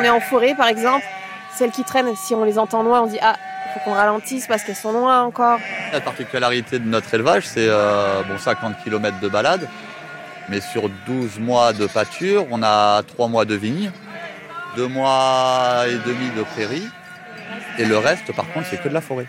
on 0.00 0.04
est 0.04 0.10
en 0.10 0.20
forêt, 0.20 0.54
par 0.54 0.68
exemple, 0.68 1.04
celles 1.54 1.70
qui 1.70 1.84
traînent, 1.84 2.14
si 2.16 2.34
on 2.34 2.44
les 2.44 2.58
entend 2.58 2.82
loin, 2.82 3.02
on 3.02 3.06
dit 3.06 3.18
ah, 3.20 3.36
il 3.66 3.72
faut 3.72 3.80
qu'on 3.80 3.94
ralentisse 3.94 4.46
parce 4.46 4.64
qu'elles 4.64 4.76
sont 4.76 4.92
loin 4.92 5.22
encore. 5.22 5.58
La 5.92 6.00
particularité 6.00 6.78
de 6.78 6.86
notre 6.86 7.12
élevage, 7.12 7.46
c'est 7.46 7.68
euh, 7.68 8.22
bon 8.22 8.38
50 8.38 8.76
km 8.82 9.20
de 9.20 9.28
balade, 9.28 9.68
mais 10.48 10.60
sur 10.60 10.88
12 11.06 11.38
mois 11.38 11.72
de 11.72 11.86
pâture, 11.86 12.46
on 12.50 12.62
a 12.62 13.02
3 13.02 13.28
mois 13.28 13.44
de 13.44 13.54
vigne, 13.54 13.90
2 14.76 14.86
mois 14.86 15.84
et 15.86 15.98
demi 16.08 16.30
de 16.36 16.42
prairie, 16.44 16.88
et 17.78 17.84
le 17.84 17.98
reste, 17.98 18.34
par 18.34 18.50
contre, 18.52 18.68
c'est 18.70 18.82
que 18.82 18.88
de 18.88 18.94
la 18.94 19.00
forêt. 19.02 19.26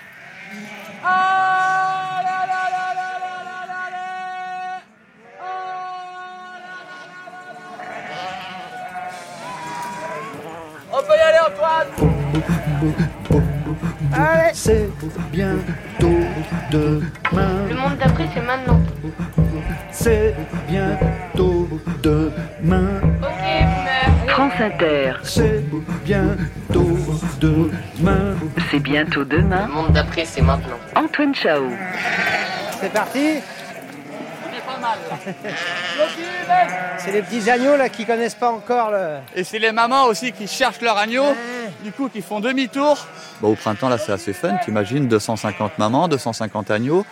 Antoine 11.47 11.87
Allez 14.13 14.51
C'est 14.53 14.89
bientôt 15.31 16.19
demain. 16.71 17.67
Le 17.69 17.75
monde 17.75 17.97
d'après, 17.97 18.27
c'est 18.33 18.41
maintenant. 18.41 18.79
C'est 19.91 20.35
bientôt 20.67 21.67
demain. 22.03 22.87
Ok. 23.21 24.27
France 24.27 24.53
Inter, 24.59 25.13
C'est 25.23 25.63
bientôt 26.05 26.97
demain. 27.39 28.35
c'est 28.69 28.79
bientôt 28.79 29.23
demain. 29.25 29.67
Le 29.67 29.73
monde 29.73 29.91
d'après, 29.91 30.25
c'est 30.25 30.41
maintenant. 30.41 30.77
Antoine 30.95 31.33
Chao. 31.35 31.63
C'est 32.79 32.91
parti 32.93 33.39
C'est 36.97 37.11
les 37.11 37.21
petits 37.21 37.49
agneaux 37.49 37.77
là 37.77 37.89
qui 37.89 38.05
connaissent 38.05 38.35
pas 38.35 38.51
encore 38.51 38.91
le. 38.91 39.17
Et 39.35 39.43
c'est 39.43 39.59
les 39.59 39.71
mamans 39.71 40.05
aussi 40.05 40.31
qui 40.31 40.47
cherchent 40.47 40.81
leur 40.81 40.97
agneau, 40.97 41.25
du 41.83 41.91
coup 41.91 42.09
qui 42.09 42.21
font 42.21 42.39
demi-tour. 42.39 42.97
Bon, 43.41 43.51
au 43.51 43.55
printemps, 43.55 43.89
là, 43.89 43.97
c'est 43.97 44.11
assez 44.11 44.33
fun. 44.33 44.57
T'imagines 44.63 45.07
250 45.07 45.77
mamans, 45.79 46.07
250 46.07 46.71
agneaux. 46.71 47.05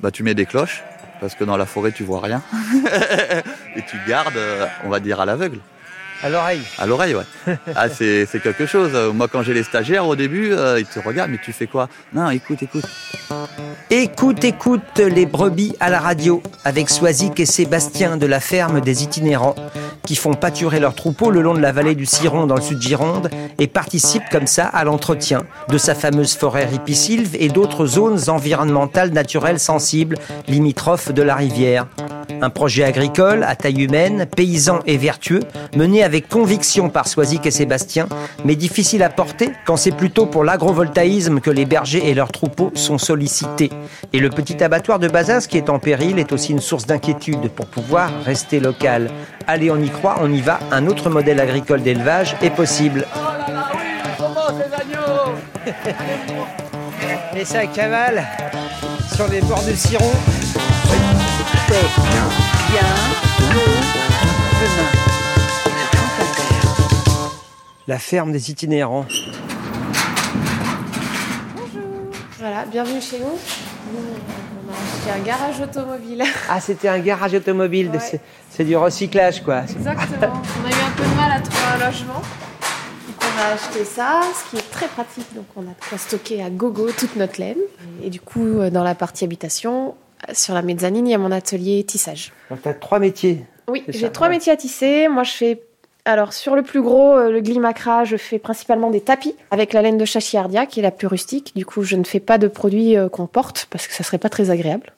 Bah, 0.00 0.10
tu 0.10 0.22
mets 0.22 0.34
des 0.34 0.46
cloches, 0.46 0.82
parce 1.20 1.34
que 1.34 1.44
dans 1.44 1.56
la 1.56 1.66
forêt, 1.66 1.92
tu 1.92 2.02
vois 2.04 2.20
rien. 2.20 2.42
Et 3.76 3.82
tu 3.82 3.98
gardes, 4.08 4.36
euh, 4.36 4.66
on 4.84 4.88
va 4.88 4.98
dire, 4.98 5.20
à 5.20 5.26
l'aveugle. 5.26 5.60
À 6.22 6.28
l'oreille. 6.28 6.62
À 6.78 6.86
l'oreille, 6.86 7.14
ouais. 7.14 7.56
Ah, 7.74 7.88
c'est 7.88 8.26
c'est 8.26 8.40
quelque 8.40 8.66
chose. 8.66 8.92
Moi, 9.14 9.28
quand 9.28 9.42
j'ai 9.42 9.54
les 9.54 9.62
stagiaires, 9.62 10.06
au 10.06 10.16
début, 10.16 10.52
euh, 10.52 10.78
ils 10.78 10.86
te 10.86 10.98
regardent, 10.98 11.30
mais 11.30 11.40
tu 11.42 11.52
fais 11.52 11.66
quoi? 11.66 11.88
Non, 12.12 12.30
écoute, 12.30 12.62
écoute. 12.62 12.84
Écoute, 13.90 14.44
écoute 14.44 14.98
les 14.98 15.26
brebis 15.26 15.74
à 15.80 15.90
la 15.90 15.98
radio 15.98 16.42
avec 16.64 16.90
Soisic 16.90 17.40
et 17.40 17.46
Sébastien 17.46 18.16
de 18.16 18.26
la 18.26 18.38
ferme 18.38 18.80
des 18.80 19.02
itinérants 19.02 19.56
qui 20.06 20.14
font 20.14 20.34
pâturer 20.34 20.78
leurs 20.78 20.94
troupeaux 20.94 21.30
le 21.30 21.40
long 21.40 21.54
de 21.54 21.60
la 21.60 21.72
vallée 21.72 21.94
du 21.94 22.06
Ciron 22.06 22.46
dans 22.46 22.54
le 22.54 22.60
sud 22.60 22.80
Gironde 22.80 23.30
et 23.58 23.66
participent 23.66 24.28
comme 24.30 24.46
ça 24.46 24.66
à 24.66 24.84
l'entretien 24.84 25.42
de 25.68 25.78
sa 25.78 25.94
fameuse 25.94 26.36
forêt 26.36 26.66
ripisylve 26.66 27.36
et 27.38 27.48
d'autres 27.48 27.86
zones 27.86 28.28
environnementales 28.28 29.10
naturelles 29.10 29.60
sensibles 29.60 30.18
limitrophes 30.48 31.12
de 31.12 31.22
la 31.22 31.34
rivière. 31.34 31.86
Un 32.42 32.50
projet 32.50 32.84
agricole 32.84 33.44
à 33.44 33.54
taille 33.54 33.84
humaine, 33.84 34.26
paysan 34.26 34.80
et 34.86 34.96
vertueux, 34.96 35.42
mené 35.76 36.02
avec 36.02 36.28
conviction 36.28 36.88
par 36.88 37.06
Soisic 37.06 37.44
et 37.44 37.50
Sébastien, 37.50 38.08
mais 38.44 38.56
difficile 38.56 39.02
à 39.02 39.10
porter 39.10 39.52
quand 39.66 39.76
c'est 39.76 39.90
plutôt 39.90 40.24
pour 40.24 40.42
l'agrovoltaïsme 40.42 41.40
que 41.40 41.50
les 41.50 41.66
bergers 41.66 42.08
et 42.08 42.14
leurs 42.14 42.32
troupeaux 42.32 42.72
sont 42.74 42.96
sollicités. 42.96 43.70
Et 44.12 44.20
le 44.20 44.30
petit 44.30 44.62
abattoir 44.64 44.98
de 44.98 45.08
Bazas 45.08 45.46
qui 45.48 45.58
est 45.58 45.68
en 45.68 45.78
péril 45.78 46.18
est 46.18 46.32
aussi 46.32 46.52
une 46.52 46.60
source 46.60 46.86
d'inquiétude 46.86 47.50
pour 47.50 47.66
pouvoir 47.66 48.10
rester 48.24 48.58
local. 48.58 49.10
Allez, 49.46 49.70
on 49.70 49.80
y 49.80 49.90
croit, 49.90 50.16
on 50.22 50.32
y 50.32 50.40
va, 50.40 50.60
un 50.70 50.86
autre 50.86 51.10
modèle 51.10 51.40
agricole 51.40 51.82
d'élevage 51.82 52.36
est 52.40 52.50
possible. 52.50 53.06
Et 57.36 57.44
ça 57.44 57.66
cavale 57.66 58.26
sur 59.14 59.28
les 59.28 59.40
bords 59.42 59.62
du 59.62 59.76
Ciron. 59.76 60.12
La 67.86 67.98
ferme 67.98 68.32
des 68.32 68.50
itinérants. 68.50 69.06
Voilà, 72.38 72.64
bienvenue 72.66 73.00
chez 73.00 73.18
nous. 73.18 73.24
Nous, 73.26 73.98
on 74.68 74.72
a 74.72 74.76
acheté 74.76 75.20
un 75.20 75.24
garage 75.24 75.60
automobile. 75.60 76.22
Ah, 76.48 76.60
c'était 76.60 76.88
un 76.88 76.98
garage 77.00 77.34
automobile. 77.34 77.90
Ouais. 77.90 78.20
c'est- 78.50 78.64
du 78.64 78.76
recyclage, 78.76 79.42
quoi. 79.42 79.62
Exactement. 79.62 80.20
On 80.62 80.66
a 80.66 80.70
eu 80.70 80.82
un 80.86 80.90
peu 80.96 81.02
de 81.02 81.16
mal 81.16 81.32
à 81.32 81.40
trouver 81.40 81.64
un 81.74 81.86
logement. 81.90 82.14
Donc 82.20 83.16
on 83.22 83.40
a 83.42 83.54
acheté 83.54 83.84
ça, 83.86 84.20
ce 84.34 84.50
qui 84.50 84.56
est 84.62 84.70
très 84.70 84.86
pratique. 84.86 85.26
Donc 85.34 85.46
on 85.56 85.62
a 85.62 85.64
de 85.70 85.88
quoi 85.88 85.96
stocker 85.96 86.42
à 86.42 86.50
gogo 86.50 86.90
toute 86.92 87.16
notre 87.16 87.40
laine. 87.40 87.56
Et 88.02 88.10
du 88.10 88.20
coup, 88.20 88.58
euh, 88.58 88.68
dans 88.70 88.84
la 88.84 88.94
partie 88.94 89.24
habitation, 89.24 89.94
sur 90.32 90.54
la 90.54 90.62
mezzanine, 90.62 91.06
il 91.06 91.10
y 91.10 91.14
a 91.14 91.18
mon 91.18 91.32
atelier 91.32 91.82
tissage. 91.84 92.32
Donc, 92.50 92.62
tu 92.62 92.68
as 92.68 92.74
trois 92.74 92.98
métiers. 92.98 93.44
Oui, 93.68 93.84
j'ai 93.88 94.10
trois 94.10 94.28
ouais. 94.28 94.34
métiers 94.34 94.52
à 94.52 94.56
tisser. 94.56 95.08
Moi, 95.08 95.22
je 95.22 95.32
fais. 95.32 95.62
Alors, 96.04 96.32
sur 96.32 96.56
le 96.56 96.62
plus 96.62 96.80
gros, 96.80 97.16
euh, 97.16 97.30
le 97.30 97.40
glimacra, 97.40 98.04
je 98.04 98.16
fais 98.16 98.38
principalement 98.38 98.90
des 98.90 99.00
tapis 99.00 99.36
avec 99.50 99.72
la 99.72 99.82
laine 99.82 99.98
de 99.98 100.04
chachillardia, 100.04 100.66
qui 100.66 100.80
est 100.80 100.82
la 100.82 100.90
plus 100.90 101.06
rustique. 101.06 101.52
Du 101.54 101.66
coup, 101.66 101.82
je 101.82 101.96
ne 101.96 102.04
fais 102.04 102.20
pas 102.20 102.38
de 102.38 102.48
produits 102.48 102.96
euh, 102.96 103.08
qu'on 103.08 103.26
porte 103.26 103.66
parce 103.70 103.86
que 103.86 103.94
ça 103.94 104.02
serait 104.02 104.18
pas 104.18 104.30
très 104.30 104.50
agréable. 104.50 104.92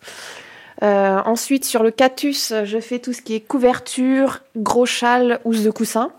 Euh, 0.82 1.18
ensuite, 1.24 1.64
sur 1.64 1.82
le 1.82 1.90
cactus, 1.90 2.52
je 2.64 2.78
fais 2.78 2.98
tout 2.98 3.12
ce 3.12 3.22
qui 3.22 3.34
est 3.34 3.40
couverture, 3.40 4.40
gros 4.56 4.86
châle, 4.86 5.40
housse 5.44 5.62
de 5.62 5.70
coussin. 5.70 6.12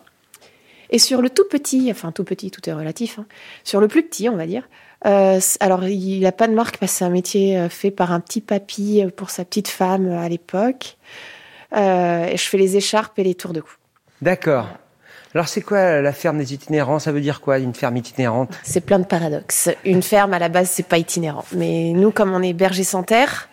Et 0.93 0.99
sur 0.99 1.21
le 1.21 1.29
tout 1.29 1.43
petit, 1.49 1.89
enfin 1.91 2.13
tout 2.13 2.23
petit, 2.23 2.51
tout 2.51 2.69
est 2.69 2.73
relatif, 2.73 3.19
hein, 3.19 3.25
sur 3.65 3.81
le 3.81 3.89
plus 3.89 4.03
petit, 4.03 4.29
on 4.29 4.37
va 4.37 4.45
dire, 4.45 4.69
euh, 5.05 5.39
alors 5.59 5.83
il 5.83 6.21
n'a 6.21 6.31
pas 6.31 6.47
de 6.47 6.53
marque 6.53 6.77
parce 6.77 6.93
que 6.93 6.97
c'est 6.99 7.05
un 7.05 7.09
métier 7.09 7.57
euh, 7.57 7.67
fait 7.67 7.91
par 7.91 8.13
un 8.13 8.21
petit 8.21 8.39
papy 8.39 9.01
euh, 9.03 9.09
pour 9.09 9.31
sa 9.31 9.43
petite 9.43 9.67
femme 9.67 10.09
à 10.11 10.29
l'époque. 10.29 10.97
Euh, 11.75 12.27
et 12.27 12.37
je 12.37 12.47
fais 12.47 12.57
les 12.57 12.77
écharpes 12.77 13.17
et 13.19 13.23
les 13.23 13.35
tours 13.35 13.51
de 13.51 13.59
cou. 13.61 13.73
D'accord. 14.21 14.69
Alors, 15.33 15.47
c'est 15.47 15.61
quoi 15.61 15.99
la 15.99 16.13
ferme 16.13 16.37
des 16.37 16.53
itinérants? 16.53 16.99
Ça 16.99 17.11
veut 17.11 17.19
dire 17.21 17.41
quoi, 17.41 17.57
une 17.57 17.73
ferme 17.73 17.97
itinérante? 17.97 18.53
C'est 18.63 18.81
plein 18.81 18.99
de 18.99 19.05
paradoxes. 19.05 19.71
Une 19.83 20.03
ferme, 20.03 20.35
à 20.35 20.39
la 20.39 20.47
base, 20.47 20.69
c'est 20.69 20.87
pas 20.87 20.99
itinérant. 20.99 21.43
Mais 21.53 21.91
nous, 21.93 22.11
comme 22.11 22.31
on 22.31 22.43
est 22.43 22.53
berger 22.53 22.83
sans 22.83 23.01
terre, 23.01 23.49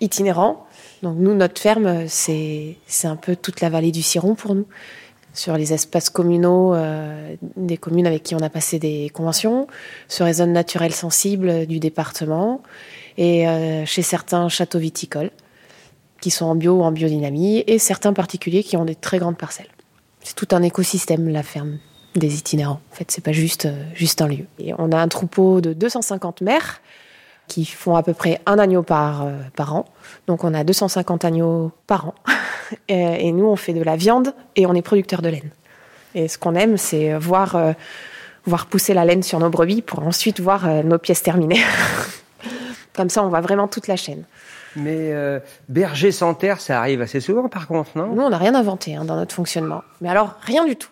itinérant, 0.00 0.64
donc 1.02 1.16
nous, 1.18 1.34
notre 1.34 1.60
ferme, 1.60 2.06
c'est 2.06 2.76
c'est 2.86 3.08
un 3.08 3.16
peu 3.16 3.34
toute 3.34 3.60
la 3.60 3.68
vallée 3.68 3.90
du 3.90 4.02
Ciron 4.02 4.36
pour 4.36 4.54
nous. 4.54 4.66
Sur 5.38 5.56
les 5.56 5.72
espaces 5.72 6.10
communaux 6.10 6.74
euh, 6.74 7.36
des 7.56 7.76
communes 7.76 8.08
avec 8.08 8.24
qui 8.24 8.34
on 8.34 8.40
a 8.40 8.50
passé 8.50 8.80
des 8.80 9.08
conventions, 9.14 9.68
sur 10.08 10.24
les 10.24 10.32
zones 10.32 10.52
naturelles 10.52 10.92
sensibles 10.92 11.64
du 11.66 11.78
département, 11.78 12.60
et 13.18 13.48
euh, 13.48 13.86
chez 13.86 14.02
certains 14.02 14.48
châteaux 14.48 14.80
viticoles, 14.80 15.30
qui 16.20 16.32
sont 16.32 16.46
en 16.46 16.56
bio 16.56 16.80
ou 16.80 16.82
en 16.82 16.90
biodynamie, 16.90 17.62
et 17.68 17.78
certains 17.78 18.12
particuliers 18.12 18.64
qui 18.64 18.76
ont 18.76 18.84
des 18.84 18.96
très 18.96 19.20
grandes 19.20 19.38
parcelles. 19.38 19.70
C'est 20.24 20.34
tout 20.34 20.48
un 20.50 20.62
écosystème, 20.62 21.28
la 21.28 21.44
ferme 21.44 21.78
des 22.16 22.36
itinérants. 22.36 22.80
En 22.90 22.96
fait, 22.96 23.08
c'est 23.12 23.22
pas 23.22 23.30
juste, 23.30 23.66
euh, 23.66 23.84
juste 23.94 24.20
un 24.20 24.26
lieu. 24.26 24.46
Et 24.58 24.74
on 24.76 24.90
a 24.90 24.98
un 24.98 25.06
troupeau 25.06 25.60
de 25.60 25.72
250 25.72 26.40
mères 26.40 26.80
qui 27.46 27.64
font 27.64 27.94
à 27.94 28.02
peu 28.02 28.12
près 28.12 28.40
un 28.44 28.58
agneau 28.58 28.82
par, 28.82 29.24
par 29.54 29.76
an. 29.76 29.84
Donc 30.26 30.42
on 30.42 30.52
a 30.52 30.64
250 30.64 31.24
agneaux 31.24 31.70
par 31.86 32.08
an. 32.08 32.14
et, 32.88 33.26
et 33.28 33.32
nous, 33.32 33.46
on 33.46 33.56
fait 33.56 33.72
de 33.72 33.82
la 33.82 33.96
viande 33.96 34.34
et 34.56 34.66
on 34.66 34.74
est 34.74 34.82
producteur 34.82 35.22
de 35.22 35.28
laine. 35.28 35.50
Et 36.14 36.28
ce 36.28 36.38
qu'on 36.38 36.54
aime, 36.54 36.76
c'est 36.76 37.14
voir, 37.14 37.56
euh, 37.56 37.72
voir 38.44 38.66
pousser 38.66 38.94
la 38.94 39.04
laine 39.04 39.22
sur 39.22 39.38
nos 39.38 39.50
brebis 39.50 39.82
pour 39.82 40.00
ensuite 40.00 40.40
voir 40.40 40.66
euh, 40.66 40.82
nos 40.82 40.98
pièces 40.98 41.22
terminées. 41.22 41.62
Comme 42.94 43.10
ça, 43.10 43.22
on 43.22 43.28
voit 43.28 43.40
vraiment 43.40 43.68
toute 43.68 43.86
la 43.86 43.96
chaîne. 43.96 44.24
Mais 44.76 45.12
euh, 45.12 45.40
berger 45.68 46.12
sans 46.12 46.34
terre, 46.34 46.60
ça 46.60 46.78
arrive 46.78 47.00
assez 47.00 47.20
souvent, 47.20 47.48
par 47.48 47.66
contre, 47.66 47.90
non? 47.96 48.14
Nous, 48.14 48.22
on 48.22 48.30
n'a 48.30 48.38
rien 48.38 48.54
inventé 48.54 48.96
hein, 48.96 49.04
dans 49.04 49.16
notre 49.16 49.34
fonctionnement. 49.34 49.82
Mais 50.00 50.08
alors, 50.08 50.34
rien 50.42 50.64
du 50.64 50.76
tout. 50.76 50.90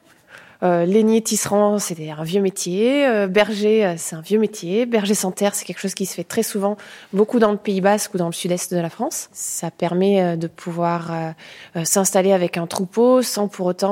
Euh, 0.62 1.20
tisserand, 1.20 1.79
c'était 1.79 2.11
un 2.11 2.23
vieux 2.23 2.41
métier. 2.41 3.06
Euh, 3.06 3.26
berger, 3.26 3.85
euh, 3.85 3.94
c'est 3.97 4.17
un 4.17 4.20
vieux 4.20 4.38
métier. 4.38 4.87
Berger 4.87 5.14
sans 5.14 5.32
terre, 5.32 5.55
c'est 5.55 5.64
quelque 5.64 5.81
chose 5.81 5.94
qui 5.94 6.06
se 6.06 6.14
fait 6.14 6.25
très 6.25 6.43
souvent, 6.43 6.76
beaucoup 7.12 7.38
dans 7.38 7.50
le 7.50 7.56
Pays 7.56 7.81
Basque 7.81 8.14
ou 8.14 8.19
dans 8.19 8.26
le 8.26 8.32
sud-est 8.32 8.73
de 8.73 8.81
la 8.81 8.91
France. 8.91 9.29
Ça 9.32 9.70
permet 9.70 10.23
euh, 10.23 10.37
de 10.37 10.47
pouvoir 10.47 11.11
euh, 11.12 11.85
s'installer 11.85 12.32
avec 12.32 12.56
un 12.56 12.67
troupeau 12.67 13.23
sans 13.23 13.49
pour 13.49 13.67
autant 13.67 13.87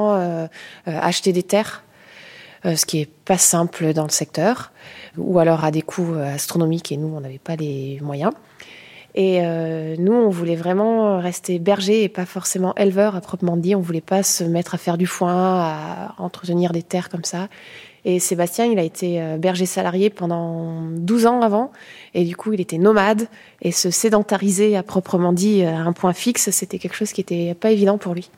acheter 0.86 1.32
des 1.32 1.42
terres, 1.42 1.82
ce 2.64 2.84
qui 2.86 3.00
est 3.00 3.10
pas 3.24 3.38
simple 3.38 3.92
dans 3.92 4.04
le 4.04 4.10
secteur, 4.10 4.72
ou 5.16 5.38
alors 5.38 5.64
à 5.64 5.70
des 5.70 5.82
coûts 5.82 6.14
astronomiques 6.14 6.92
et 6.92 6.96
nous, 6.96 7.14
on 7.14 7.20
n'avait 7.20 7.38
pas 7.38 7.56
les 7.56 7.98
moyens. 8.00 8.32
Et 9.14 9.40
euh, 9.42 9.94
nous, 9.98 10.12
on 10.12 10.28
voulait 10.28 10.56
vraiment 10.56 11.18
rester 11.20 11.58
berger 11.58 12.02
et 12.02 12.08
pas 12.08 12.26
forcément 12.26 12.74
éleveur 12.74 13.14
à 13.14 13.20
proprement 13.20 13.56
dit. 13.56 13.74
On 13.74 13.80
voulait 13.80 14.00
pas 14.00 14.22
se 14.22 14.42
mettre 14.42 14.74
à 14.74 14.78
faire 14.78 14.98
du 14.98 15.06
foin, 15.06 15.60
à 15.60 16.14
entretenir 16.18 16.72
des 16.72 16.82
terres 16.82 17.08
comme 17.08 17.24
ça. 17.24 17.48
Et 18.04 18.18
Sébastien, 18.18 18.66
il 18.66 18.78
a 18.78 18.82
été 18.82 19.22
euh, 19.22 19.38
berger 19.38 19.66
salarié 19.66 20.10
pendant 20.10 20.82
12 20.90 21.26
ans 21.26 21.40
avant. 21.42 21.70
Et 22.14 22.24
du 22.24 22.36
coup, 22.36 22.52
il 22.52 22.60
était 22.60 22.78
nomade. 22.78 23.28
Et 23.62 23.70
se 23.70 23.90
sédentariser 23.90 24.76
à 24.76 24.82
proprement 24.82 25.32
dit 25.32 25.62
à 25.62 25.78
un 25.78 25.92
point 25.92 26.12
fixe, 26.12 26.50
c'était 26.50 26.78
quelque 26.78 26.96
chose 26.96 27.12
qui 27.12 27.20
était 27.20 27.54
pas 27.54 27.70
évident 27.70 27.98
pour 27.98 28.14
lui. 28.14 28.30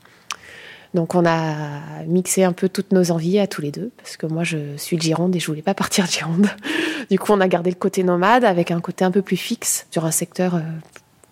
Donc 0.97 1.15
on 1.15 1.27
a 1.27 2.05
mixé 2.07 2.43
un 2.43 2.55
peu 2.55 2.71
toutes 2.71 2.91
nos 2.91 3.11
envies 3.11 3.39
à 3.39 3.47
tous 3.47 3.61
les 3.61 3.71
deux, 3.71 3.91
parce 3.99 4.17
que 4.17 4.25
moi 4.25 4.45
je 4.45 4.79
suis 4.79 4.97
de 4.97 5.03
Gironde 5.03 5.37
et 5.37 5.39
je 5.39 5.47
voulais 5.47 5.61
pas 5.61 5.75
partir 5.75 6.07
de 6.07 6.11
Gironde. 6.11 6.49
Du 7.11 7.21
coup 7.21 7.33
on 7.33 7.41
a 7.41 7.47
gardé 7.47 7.71
le 7.71 7.77
côté 7.77 8.03
nomade 8.03 8.45
avec 8.45 8.71
un 8.71 8.81
côté 8.81 9.05
un 9.05 9.11
peu 9.11 9.21
plus 9.21 9.37
fixe 9.37 9.87
sur 9.93 10.07
un 10.07 10.11
secteur 10.11 10.57
euh, 10.57 10.61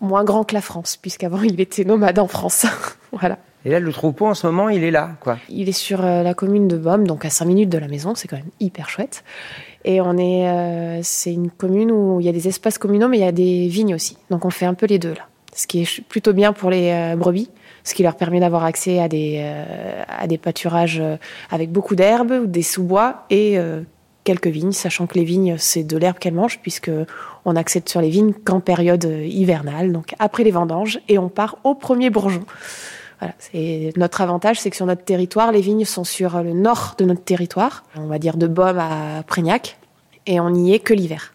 moins 0.02 0.22
grand 0.22 0.44
que 0.44 0.52
la 0.52 0.60
France, 0.60 0.98
puisqu'avant 0.98 1.40
il 1.42 1.58
était 1.60 1.84
nomade 1.84 2.18
en 2.18 2.28
France. 2.28 2.66
voilà. 3.12 3.38
Et 3.64 3.70
là, 3.70 3.80
le 3.80 3.90
troupeau, 3.90 4.26
en 4.26 4.34
ce 4.34 4.46
moment, 4.46 4.68
il 4.68 4.84
est 4.84 4.90
là, 4.90 5.12
quoi. 5.20 5.38
Il 5.48 5.70
est 5.70 5.72
sur 5.72 6.04
euh, 6.04 6.22
la 6.22 6.34
commune 6.34 6.68
de 6.68 6.76
Baume, 6.76 7.06
donc 7.06 7.24
à 7.24 7.30
5 7.30 7.46
minutes 7.46 7.70
de 7.70 7.78
la 7.78 7.88
maison, 7.88 8.14
c'est 8.14 8.28
quand 8.28 8.36
même 8.36 8.50
hyper 8.60 8.90
chouette. 8.90 9.24
Et 9.86 10.02
on 10.02 10.18
est, 10.18 10.46
euh, 10.46 11.00
c'est 11.02 11.32
une 11.32 11.50
commune 11.50 11.90
où 11.90 12.20
il 12.20 12.26
y 12.26 12.28
a 12.28 12.32
des 12.32 12.46
espaces 12.46 12.76
communaux, 12.76 13.08
mais 13.08 13.16
il 13.16 13.24
y 13.24 13.26
a 13.26 13.32
des 13.32 13.66
vignes 13.68 13.94
aussi. 13.94 14.18
Donc 14.28 14.44
on 14.44 14.50
fait 14.50 14.66
un 14.66 14.74
peu 14.74 14.84
les 14.84 14.98
deux 14.98 15.14
là, 15.14 15.26
ce 15.54 15.66
qui 15.66 15.82
est 15.82 16.00
plutôt 16.02 16.34
bien 16.34 16.52
pour 16.52 16.68
les 16.68 17.14
brebis, 17.16 17.48
ce 17.84 17.92
qui 17.94 18.02
leur 18.02 18.16
permet 18.16 18.40
d'avoir 18.40 18.64
accès 18.64 18.98
à 18.98 19.08
des 19.08 19.40
euh, 19.40 20.36
pâturages 20.42 20.98
euh, 21.00 21.16
avec 21.50 21.70
beaucoup 21.70 21.94
d'herbes, 21.94 22.32
ou 22.42 22.46
des 22.46 22.62
sous-bois 22.62 23.26
et 23.28 23.58
euh, 23.58 23.82
quelques 24.24 24.48
vignes, 24.48 24.72
sachant 24.72 25.06
que 25.06 25.14
les 25.14 25.24
vignes 25.24 25.56
c'est 25.58 25.84
de 25.84 25.96
l'herbe 25.98 26.18
qu'elles 26.18 26.34
mangent, 26.34 26.58
puisque 26.60 26.90
on 27.44 27.56
accède 27.56 27.86
sur 27.88 28.00
les 28.00 28.08
vignes 28.08 28.32
qu'en 28.32 28.60
période 28.60 29.04
hivernale, 29.04 29.92
donc 29.92 30.14
après 30.18 30.44
les 30.44 30.50
vendanges, 30.50 30.98
et 31.08 31.18
on 31.18 31.28
part 31.28 31.58
au 31.62 31.74
premier 31.74 32.08
bourgeon. 32.08 32.44
Notre 33.96 34.20
avantage, 34.20 34.60
c'est 34.60 34.68
que 34.68 34.76
sur 34.76 34.86
notre 34.86 35.04
territoire, 35.04 35.52
les 35.52 35.60
vignes 35.60 35.84
sont 35.84 36.04
sur 36.04 36.42
le 36.42 36.52
nord 36.52 36.94
de 36.98 37.04
notre 37.04 37.22
territoire, 37.22 37.84
on 37.96 38.06
va 38.06 38.18
dire 38.18 38.36
de 38.36 38.46
Baume 38.46 38.78
à 38.78 39.22
Prégnac, 39.26 39.78
et 40.26 40.40
on 40.40 40.50
n'y 40.50 40.74
est 40.74 40.78
que 40.78 40.92
l'hiver. 40.94 41.32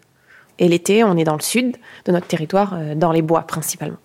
Et 0.58 0.68
l'été, 0.68 1.02
on 1.04 1.16
est 1.16 1.24
dans 1.24 1.34
le 1.34 1.42
sud 1.42 1.76
de 2.04 2.12
notre 2.12 2.26
territoire, 2.26 2.76
dans 2.94 3.12
les 3.12 3.22
bois 3.22 3.42
principalement. 3.42 3.96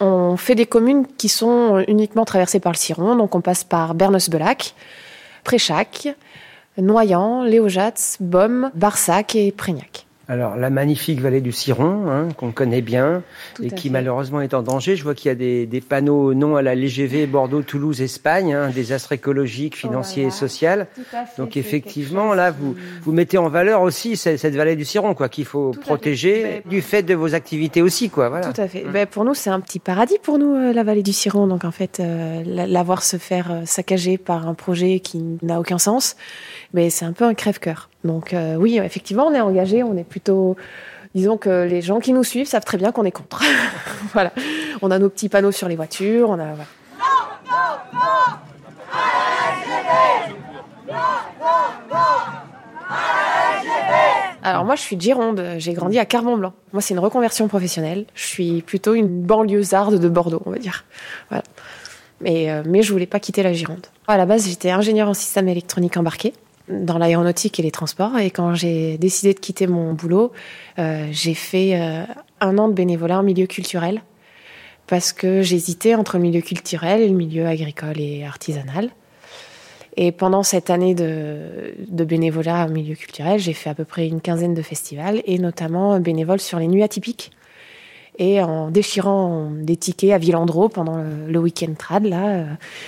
On 0.00 0.36
fait 0.36 0.54
des 0.54 0.66
communes 0.66 1.06
qui 1.16 1.28
sont 1.28 1.82
uniquement 1.88 2.24
traversées 2.24 2.60
par 2.60 2.72
le 2.72 2.76
Ciron, 2.76 3.16
donc 3.16 3.34
on 3.34 3.40
passe 3.40 3.64
par 3.64 3.94
Bernos-Belac, 3.94 4.74
Préchac, 5.44 6.08
Noyant, 6.78 7.42
Léojats, 7.42 8.16
Baume, 8.20 8.70
Barsac 8.74 9.34
et 9.34 9.52
Prégnac. 9.52 10.05
Alors, 10.28 10.56
la 10.56 10.70
magnifique 10.70 11.20
vallée 11.20 11.40
du 11.40 11.52
Ciron, 11.52 12.10
hein, 12.10 12.28
qu'on 12.36 12.50
connaît 12.50 12.80
bien, 12.80 13.22
Tout 13.54 13.62
et 13.62 13.70
qui 13.70 13.84
fait. 13.84 13.90
malheureusement 13.92 14.40
est 14.40 14.54
en 14.54 14.62
danger. 14.62 14.96
Je 14.96 15.04
vois 15.04 15.14
qu'il 15.14 15.28
y 15.28 15.32
a 15.32 15.36
des, 15.36 15.66
des 15.66 15.80
panneaux 15.80 16.34
non 16.34 16.56
à 16.56 16.62
la 16.62 16.74
LGV 16.74 17.26
Bordeaux, 17.28 17.62
Toulouse, 17.62 18.00
Espagne, 18.02 18.52
hein, 18.52 18.70
désastre 18.74 19.12
écologique, 19.12 19.76
financier 19.76 20.24
Oh 20.24 20.28
là 20.28 20.34
et 20.34 20.36
social. 20.36 20.86
Donc 21.38 21.56
effectivement, 21.56 22.34
là, 22.34 22.50
vous, 22.50 22.74
vous 23.02 23.12
mettez 23.12 23.38
en 23.38 23.48
valeur 23.48 23.82
aussi 23.82 24.16
cette, 24.16 24.40
cette 24.40 24.56
vallée 24.56 24.74
du 24.74 24.84
Ciron, 24.84 25.14
quoi, 25.14 25.28
qu'il 25.28 25.44
faut 25.44 25.70
Tout 25.70 25.80
fait. 25.80 25.86
protéger 25.86 26.42
Mais- 26.42 26.62
du 26.68 26.82
fait 26.82 27.04
de 27.04 27.14
vos 27.14 27.34
activités 27.36 27.80
aussi, 27.80 28.10
quoi. 28.10 28.28
Voilà. 28.28 28.52
Tout 28.52 28.60
à 28.60 28.66
fait. 28.66 28.82
Ben, 28.82 29.06
pour 29.06 29.24
nous, 29.24 29.34
c'est 29.34 29.50
un 29.50 29.60
petit 29.60 29.78
paradis 29.78 30.18
pour 30.22 30.38
nous, 30.38 30.56
euh, 30.56 30.72
la 30.72 30.82
vallée 30.82 31.04
du 31.04 31.12
Ciron. 31.12 31.46
Donc 31.46 31.64
en 31.64 31.70
fait, 31.70 32.00
euh, 32.00 32.42
la- 32.44 32.82
voir 32.82 33.04
se 33.04 33.16
faire 33.16 33.52
euh, 33.52 33.60
saccager 33.64 34.18
par 34.18 34.48
un 34.48 34.54
projet 34.54 34.98
qui 34.98 35.22
n'a 35.42 35.60
aucun 35.60 35.78
sens, 35.78 36.16
ben, 36.74 36.90
c'est 36.90 37.04
un 37.04 37.12
peu 37.12 37.24
un 37.24 37.34
crève-cœur. 37.34 37.90
Donc 38.06 38.32
euh, 38.32 38.56
oui, 38.56 38.78
effectivement, 38.78 39.26
on 39.26 39.34
est 39.34 39.40
engagé, 39.40 39.82
on 39.82 39.96
est 39.96 40.04
plutôt... 40.04 40.56
Disons 41.14 41.38
que 41.38 41.66
les 41.66 41.80
gens 41.80 41.98
qui 41.98 42.12
nous 42.12 42.24
suivent 42.24 42.46
savent 42.46 42.64
très 42.64 42.76
bien 42.76 42.92
qu'on 42.92 43.04
est 43.04 43.10
contre. 43.10 43.42
voilà. 44.12 44.32
On 44.82 44.90
a 44.90 44.98
nos 44.98 45.08
petits 45.08 45.28
panneaux 45.28 45.52
sur 45.52 45.68
les 45.68 45.76
voitures, 45.76 46.30
on 46.30 46.38
a... 46.38 46.54
Alors 54.42 54.64
moi, 54.64 54.76
je 54.76 54.82
suis 54.82 54.94
de 54.94 55.00
Gironde. 55.00 55.42
J'ai 55.58 55.72
grandi 55.72 55.98
à 55.98 56.04
Carbon-Blanc. 56.04 56.52
Moi, 56.72 56.80
c'est 56.80 56.94
une 56.94 57.00
reconversion 57.00 57.48
professionnelle. 57.48 58.06
Je 58.14 58.26
suis 58.26 58.62
plutôt 58.62 58.94
une 58.94 59.22
banlieusarde 59.22 59.98
de 59.98 60.08
Bordeaux, 60.08 60.40
on 60.46 60.50
va 60.50 60.58
dire. 60.58 60.84
Voilà. 61.30 61.42
Mais, 62.20 62.50
euh, 62.50 62.62
mais 62.64 62.82
je 62.82 62.92
voulais 62.92 63.06
pas 63.06 63.18
quitter 63.18 63.42
la 63.42 63.52
Gironde. 63.52 63.86
À 64.06 64.16
la 64.16 64.24
base, 64.24 64.46
j'étais 64.46 64.70
ingénieur 64.70 65.08
en 65.08 65.14
système 65.14 65.48
électronique 65.48 65.96
embarqué 65.96 66.32
dans 66.68 66.98
l'aéronautique 66.98 67.58
et 67.58 67.62
les 67.62 67.70
transports. 67.70 68.18
Et 68.18 68.30
quand 68.30 68.54
j'ai 68.54 68.98
décidé 68.98 69.34
de 69.34 69.38
quitter 69.38 69.66
mon 69.66 69.92
boulot, 69.92 70.32
euh, 70.78 71.08
j'ai 71.10 71.34
fait 71.34 71.80
euh, 71.80 72.04
un 72.40 72.58
an 72.58 72.68
de 72.68 72.74
bénévolat 72.74 73.20
en 73.20 73.22
milieu 73.22 73.46
culturel 73.46 74.02
parce 74.86 75.12
que 75.12 75.42
j'hésitais 75.42 75.94
entre 75.94 76.16
le 76.16 76.22
milieu 76.22 76.40
culturel 76.40 77.00
et 77.00 77.08
le 77.08 77.14
milieu 77.14 77.46
agricole 77.46 78.00
et 78.00 78.24
artisanal. 78.24 78.90
Et 79.96 80.12
pendant 80.12 80.42
cette 80.42 80.68
année 80.68 80.94
de, 80.94 81.74
de 81.88 82.04
bénévolat 82.04 82.66
au 82.66 82.70
milieu 82.70 82.94
culturel, 82.94 83.40
j'ai 83.40 83.54
fait 83.54 83.70
à 83.70 83.74
peu 83.74 83.84
près 83.84 84.06
une 84.06 84.20
quinzaine 84.20 84.54
de 84.54 84.62
festivals 84.62 85.22
et 85.24 85.38
notamment 85.38 85.98
bénévole 85.98 86.38
sur 86.38 86.58
les 86.58 86.68
nuits 86.68 86.82
atypiques. 86.82 87.32
Et 88.18 88.40
en 88.42 88.70
déchirant 88.70 89.50
des 89.50 89.76
tickets 89.76 90.12
à 90.12 90.18
Villandreau 90.18 90.68
pendant 90.68 90.96
le, 91.28 91.38
week-end 91.38 91.74
trad, 91.78 92.04
là, 92.04 92.28
euh, 92.28 92.44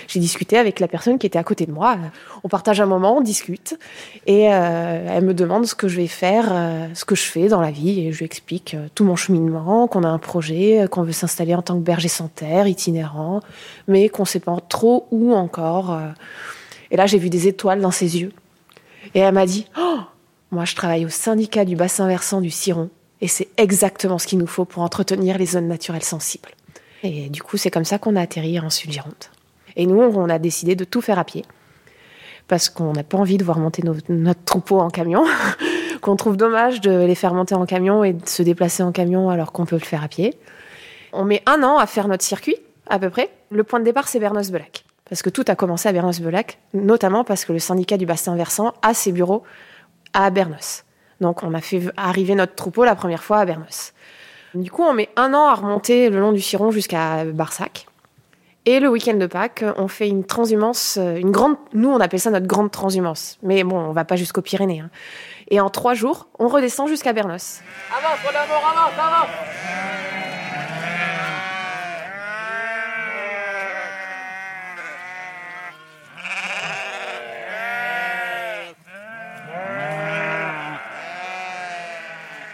j'ai 0.07 0.19
discuté 0.19 0.57
avec 0.57 0.79
la 0.79 0.87
personne 0.87 1.19
qui 1.19 1.27
était 1.27 1.37
à 1.37 1.43
côté 1.43 1.65
de 1.67 1.71
moi. 1.71 1.97
On 2.43 2.47
partage 2.49 2.81
un 2.81 2.87
moment, 2.87 3.17
on 3.17 3.21
discute, 3.21 3.77
et 4.25 4.51
euh, 4.51 5.07
elle 5.07 5.23
me 5.23 5.33
demande 5.35 5.65
ce 5.65 5.75
que 5.75 5.87
je 5.87 5.97
vais 5.97 6.07
faire, 6.07 6.47
euh, 6.51 6.87
ce 6.95 7.05
que 7.05 7.15
je 7.15 7.23
fais 7.23 7.47
dans 7.47 7.61
la 7.61 7.69
vie, 7.69 7.99
et 7.99 8.11
je 8.11 8.19
lui 8.19 8.25
explique 8.25 8.73
euh, 8.73 8.87
tout 8.95 9.03
mon 9.03 9.15
cheminement, 9.15 9.87
qu'on 9.87 10.03
a 10.03 10.07
un 10.07 10.17
projet, 10.17 10.81
euh, 10.81 10.87
qu'on 10.87 11.03
veut 11.03 11.11
s'installer 11.11 11.53
en 11.53 11.61
tant 11.61 11.75
que 11.75 11.83
berger 11.83 12.07
sans 12.07 12.27
terre, 12.27 12.67
itinérant, 12.67 13.41
mais 13.87 14.09
qu'on 14.09 14.25
sait 14.25 14.39
pas 14.39 14.57
trop 14.67 15.07
où 15.11 15.33
encore. 15.33 15.93
euh. 15.93 16.07
Et 16.91 16.97
là, 16.97 17.05
j'ai 17.05 17.19
vu 17.19 17.29
des 17.29 17.47
étoiles 17.47 17.81
dans 17.81 17.91
ses 17.91 18.19
yeux. 18.19 18.31
Et 19.13 19.19
elle 19.19 19.33
m'a 19.33 19.45
dit 19.45 19.67
oh, 19.79 19.99
Moi, 20.51 20.65
je 20.65 20.75
travaille 20.75 21.05
au 21.05 21.09
syndicat 21.09 21.65
du 21.65 21.75
bassin 21.75 22.07
versant 22.07 22.41
du 22.41 22.49
Ciron. 22.49 22.89
Et 23.21 23.27
c'est 23.27 23.49
exactement 23.57 24.17
ce 24.17 24.27
qu'il 24.27 24.39
nous 24.39 24.47
faut 24.47 24.65
pour 24.65 24.81
entretenir 24.83 25.37
les 25.37 25.45
zones 25.45 25.67
naturelles 25.67 26.03
sensibles. 26.03 26.49
Et 27.03 27.29
du 27.29 27.41
coup, 27.43 27.57
c'est 27.57 27.71
comme 27.71 27.85
ça 27.85 27.99
qu'on 27.99 28.15
a 28.15 28.21
atterri 28.21 28.59
en 28.59 28.69
Sud-Gironde. 28.69 29.13
Et 29.75 29.85
nous, 29.85 29.99
on 29.99 30.29
a 30.29 30.39
décidé 30.39 30.75
de 30.75 30.83
tout 30.83 31.01
faire 31.01 31.19
à 31.19 31.23
pied. 31.23 31.45
Parce 32.47 32.69
qu'on 32.69 32.93
n'a 32.93 33.03
pas 33.03 33.17
envie 33.17 33.37
de 33.37 33.43
voir 33.43 33.59
monter 33.59 33.83
notre 34.09 34.43
troupeau 34.43 34.79
en 34.79 34.89
camion. 34.89 35.23
qu'on 36.01 36.15
trouve 36.15 36.37
dommage 36.37 36.81
de 36.81 37.05
les 37.05 37.15
faire 37.15 37.33
monter 37.33 37.55
en 37.55 37.65
camion 37.65 38.03
et 38.03 38.13
de 38.13 38.27
se 38.27 38.41
déplacer 38.41 38.83
en 38.83 38.91
camion 38.91 39.29
alors 39.29 39.51
qu'on 39.51 39.65
peut 39.65 39.75
le 39.75 39.85
faire 39.85 40.03
à 40.03 40.07
pied. 40.07 40.37
On 41.11 41.25
met 41.25 41.43
un 41.45 41.63
an 41.63 41.77
à 41.77 41.85
faire 41.87 42.07
notre 42.07 42.23
circuit, 42.23 42.55
à 42.87 42.99
peu 42.99 43.09
près. 43.09 43.29
Le 43.51 43.63
point 43.63 43.79
de 43.79 43.85
départ, 43.85 44.07
c'est 44.07 44.19
Bernos-Belac. 44.19 44.85
Parce 45.09 45.21
que 45.21 45.29
tout 45.29 45.43
a 45.47 45.55
commencé 45.55 45.89
à 45.89 45.91
Bernos-Belac, 45.91 46.59
notamment 46.73 47.23
parce 47.23 47.45
que 47.45 47.51
le 47.51 47.59
syndicat 47.59 47.97
du 47.97 48.05
bassin 48.05 48.35
versant 48.35 48.73
a 48.81 48.93
ses 48.93 49.11
bureaux 49.11 49.43
à 50.13 50.29
Bernos. 50.29 50.83
Donc 51.21 51.43
on 51.43 51.53
a 51.53 51.61
fait 51.61 51.81
arriver 51.97 52.35
notre 52.35 52.55
troupeau 52.55 52.85
la 52.85 52.95
première 52.95 53.23
fois 53.23 53.39
à 53.39 53.45
Bernos. 53.45 53.93
Du 54.55 54.71
coup, 54.71 54.83
on 54.83 54.93
met 54.93 55.09
un 55.15 55.33
an 55.33 55.47
à 55.47 55.53
remonter 55.53 56.09
le 56.09 56.19
long 56.19 56.31
du 56.31 56.41
Ciron 56.41 56.71
jusqu'à 56.71 57.23
Barsac. 57.25 57.85
Et 58.65 58.79
le 58.79 58.89
week-end 58.89 59.13
de 59.15 59.25
Pâques, 59.25 59.63
on 59.77 59.87
fait 59.87 60.07
une 60.09 60.25
transhumance, 60.25 60.97
euh, 60.99 61.15
une 61.15 61.31
grande, 61.31 61.55
nous 61.73 61.89
on 61.89 61.99
appelle 61.99 62.19
ça 62.19 62.29
notre 62.29 62.45
grande 62.45 62.71
transhumance. 62.71 63.37
Mais 63.41 63.63
bon, 63.63 63.77
on 63.79 63.91
va 63.93 64.05
pas 64.05 64.15
jusqu'aux 64.15 64.41
Pyrénées. 64.41 64.81
hein. 64.81 64.89
Et 65.49 65.59
en 65.59 65.69
trois 65.69 65.93
jours, 65.93 66.27
on 66.39 66.47
redescend 66.47 66.87
jusqu'à 66.87 67.13
Bernos. 67.13 67.61
Avance, 67.89 68.19
avance, 68.27 68.93
avance 68.99 69.29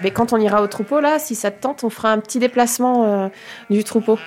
Mais 0.01 0.11
quand 0.11 0.33
on 0.33 0.37
ira 0.37 0.61
au 0.61 0.67
troupeau, 0.67 0.99
là, 0.99 1.19
si 1.19 1.35
ça 1.35 1.51
te 1.51 1.61
tente, 1.61 1.83
on 1.83 1.89
fera 1.89 2.11
un 2.11 2.19
petit 2.19 2.39
déplacement 2.39 3.05
euh, 3.05 3.27
du 3.69 3.83
troupeau. 3.83 4.19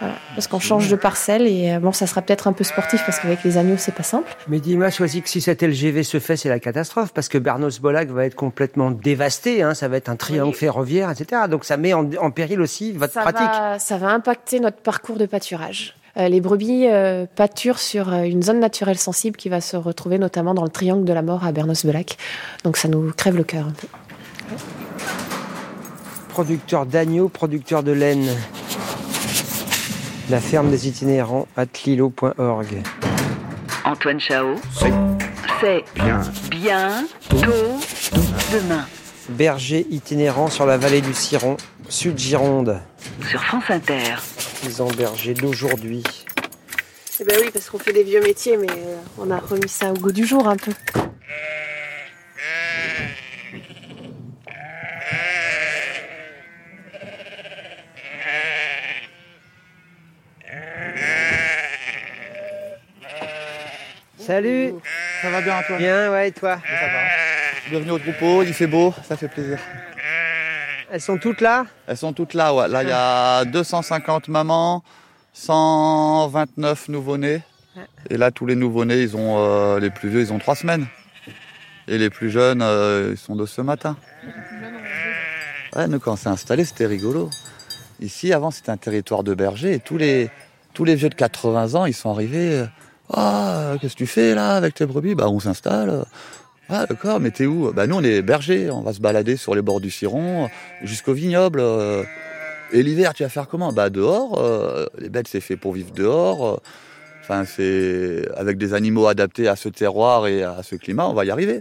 Voilà, 0.00 0.16
parce 0.34 0.48
qu'on 0.48 0.58
change 0.58 0.88
de 0.88 0.96
parcelle 0.96 1.46
et 1.46 1.74
euh, 1.74 1.78
bon, 1.78 1.92
ça 1.92 2.08
sera 2.08 2.22
peut-être 2.22 2.48
un 2.48 2.52
peu 2.52 2.64
sportif 2.64 3.04
parce 3.06 3.20
qu'avec 3.20 3.44
les 3.44 3.56
agneaux, 3.56 3.76
c'est 3.78 3.94
pas 3.94 4.02
simple. 4.02 4.34
Mais 4.48 4.58
dis-moi, 4.58 4.90
choisis 4.90 5.22
que 5.22 5.28
si 5.28 5.40
cet 5.40 5.62
LGV 5.62 6.02
se 6.02 6.18
fait, 6.18 6.36
c'est 6.36 6.48
la 6.48 6.58
catastrophe, 6.58 7.12
parce 7.12 7.28
que 7.28 7.38
Bernos-Bolac 7.38 8.08
va 8.08 8.26
être 8.26 8.34
complètement 8.34 8.90
dévasté, 8.90 9.62
hein, 9.62 9.74
ça 9.74 9.86
va 9.86 9.98
être 9.98 10.08
un 10.08 10.16
triangle 10.16 10.50
Oui. 10.50 10.58
ferroviaire, 10.58 11.08
etc. 11.08 11.42
Donc 11.48 11.64
ça 11.64 11.76
met 11.76 11.92
en, 11.94 12.10
en 12.20 12.32
péril 12.32 12.60
aussi 12.60 12.90
votre 12.90 13.12
ça 13.12 13.20
pratique. 13.20 13.46
Va, 13.46 13.78
ça 13.78 13.96
va 13.96 14.08
impacter 14.08 14.58
notre 14.58 14.78
parcours 14.78 15.18
de 15.18 15.26
pâturage. 15.26 15.94
Euh, 16.16 16.28
les 16.28 16.40
brebis 16.40 16.88
euh, 16.88 17.26
pâturent 17.36 17.78
sur 17.78 18.12
une 18.12 18.42
zone 18.42 18.58
naturelle 18.58 18.98
sensible 18.98 19.36
qui 19.36 19.48
va 19.48 19.60
se 19.60 19.76
retrouver 19.76 20.18
notamment 20.18 20.52
dans 20.52 20.64
le 20.64 20.68
triangle 20.68 21.04
de 21.04 21.12
la 21.12 21.22
mort 21.22 21.46
à 21.46 21.52
Bernos-Belac. 21.52 22.18
Donc 22.64 22.76
ça 22.76 22.88
nous 22.88 23.12
crève 23.16 23.36
le 23.36 23.44
cœur 23.44 23.66
un 23.68 23.72
peu. 23.72 23.86
Producteur 26.32 26.86
d'agneaux, 26.86 27.28
producteur 27.28 27.82
de 27.82 27.92
laine. 27.92 28.26
La 30.30 30.40
ferme 30.40 30.70
des 30.70 30.88
itinérants, 30.88 31.46
atlilo.org. 31.58 32.82
Antoine 33.84 34.18
Chao, 34.18 34.54
C'est 34.78 34.92
c'est 35.60 35.84
bien. 35.94 36.20
bientôt 36.50 37.78
demain 38.52 38.86
Berger 39.28 39.86
itinérant 39.90 40.48
sur 40.48 40.64
la 40.66 40.78
vallée 40.78 41.00
du 41.02 41.12
Ciron, 41.12 41.56
sud 41.88 42.18
Gironde. 42.18 42.80
sur 43.30 43.42
France 43.44 43.64
Inter. 43.68 44.14
Ils 44.64 44.82
ont 44.82 44.88
berger 44.90 45.34
d'aujourd'hui. 45.34 46.02
Eh 47.20 47.24
ben 47.24 47.36
oui, 47.40 47.50
parce 47.52 47.68
qu'on 47.68 47.78
fait 47.78 47.92
des 47.92 48.02
vieux 48.04 48.22
métiers, 48.22 48.56
mais 48.56 48.70
euh, 48.70 48.96
on 49.18 49.30
a 49.30 49.38
remis 49.38 49.68
ça 49.68 49.90
au 49.92 49.94
goût 49.96 50.12
du 50.12 50.24
jour 50.26 50.48
un 50.48 50.56
peu. 50.56 50.72
Salut. 64.32 64.72
Ça 65.20 65.28
va 65.28 65.42
bien, 65.42 65.60
toi 65.66 65.76
Bien, 65.76 66.10
ouais, 66.10 66.28
et 66.28 66.32
toi 66.32 66.56
Ça 66.56 66.86
va. 66.86 67.68
Bienvenue 67.68 67.90
au 67.90 67.98
troupeau, 67.98 68.42
il 68.42 68.54
fait 68.54 68.66
beau, 68.66 68.94
ça 69.06 69.14
fait 69.14 69.28
plaisir. 69.28 69.58
Elles 70.90 71.02
sont 71.02 71.18
toutes 71.18 71.42
là? 71.42 71.66
Elles 71.86 71.98
sont 71.98 72.14
toutes 72.14 72.32
là, 72.32 72.54
ouais. 72.54 72.66
Là, 72.66 72.82
il 72.82 72.88
y 72.88 72.92
a 72.92 73.44
250 73.44 74.28
mamans, 74.28 74.82
129 75.34 76.88
nouveau-nés. 76.88 77.42
Et 78.08 78.16
là, 78.16 78.30
tous 78.30 78.46
les 78.46 78.54
nouveau-nés, 78.54 79.02
ils 79.02 79.18
ont, 79.18 79.36
euh, 79.36 79.78
les 79.78 79.90
plus 79.90 80.08
vieux, 80.08 80.22
ils 80.22 80.32
ont 80.32 80.38
trois 80.38 80.56
semaines. 80.56 80.86
Et 81.86 81.98
les 81.98 82.08
plus 82.08 82.30
jeunes, 82.30 82.62
euh, 82.62 83.10
ils 83.10 83.18
sont 83.18 83.36
de 83.36 83.44
ce 83.44 83.60
matin. 83.60 83.98
Ouais, 85.76 85.88
nous, 85.88 85.98
quand 85.98 86.12
on 86.12 86.16
s'est 86.16 86.30
installé, 86.30 86.64
c'était 86.64 86.86
rigolo. 86.86 87.28
Ici, 88.00 88.32
avant, 88.32 88.50
c'était 88.50 88.70
un 88.70 88.78
territoire 88.78 89.24
de 89.24 89.34
bergers 89.34 89.74
et 89.74 89.78
tous 89.78 89.98
les, 89.98 90.30
tous 90.72 90.86
les 90.86 90.94
vieux 90.94 91.10
de 91.10 91.14
80 91.14 91.74
ans, 91.74 91.84
ils 91.84 91.92
sont 91.92 92.10
arrivés. 92.10 92.64
Ah, 93.12 93.74
qu'est-ce 93.80 93.92
que 93.92 93.98
tu 93.98 94.06
fais 94.06 94.34
là 94.34 94.56
avec 94.56 94.74
tes 94.74 94.86
brebis? 94.86 95.14
Bah, 95.14 95.28
on 95.28 95.38
s'installe. 95.38 96.04
Ah, 96.70 96.86
d'accord, 96.86 97.20
mais 97.20 97.30
t'es 97.30 97.44
où? 97.44 97.70
Bah, 97.72 97.86
nous, 97.86 97.96
on 97.96 98.02
est 98.02 98.22
bergers. 98.22 98.70
On 98.70 98.80
va 98.80 98.92
se 98.94 99.00
balader 99.00 99.36
sur 99.36 99.54
les 99.54 99.60
bords 99.62 99.80
du 99.80 99.90
Ciron 99.90 100.48
jusqu'au 100.82 101.12
vignoble. 101.12 101.60
euh. 101.60 102.02
Et 102.72 102.82
l'hiver, 102.82 103.12
tu 103.12 103.22
vas 103.22 103.28
faire 103.28 103.48
comment? 103.48 103.72
Bah, 103.72 103.90
dehors. 103.90 104.40
euh, 104.40 104.86
les 104.98 105.10
bêtes, 105.10 105.28
c'est 105.28 105.40
fait 105.40 105.56
pour 105.56 105.74
vivre 105.74 105.90
dehors. 105.92 106.46
euh. 106.46 106.56
Enfin, 107.20 107.44
c'est 107.44 108.26
avec 108.36 108.56
des 108.56 108.72
animaux 108.74 109.06
adaptés 109.06 109.46
à 109.46 109.56
ce 109.56 109.68
terroir 109.68 110.26
et 110.26 110.42
à 110.42 110.62
ce 110.62 110.74
climat, 110.74 111.06
on 111.06 111.12
va 111.12 111.24
y 111.24 111.30
arriver. 111.30 111.60